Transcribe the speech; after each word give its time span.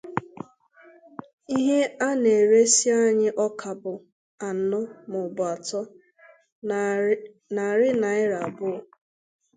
ihe 1.57 1.79
a 2.07 2.09
na-eresị 2.23 2.85
anyị 3.03 3.27
ọka 3.45 3.69
bụ 3.81 3.93
anọ 4.47 4.79
maọbụ 5.09 5.43
atọ 5.53 5.81
narị 7.55 7.89
naịra 8.01 8.37
abụọ 8.47 8.75